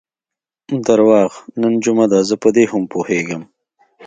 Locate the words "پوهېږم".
2.93-3.41